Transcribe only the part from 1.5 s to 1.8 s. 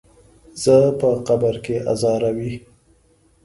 کې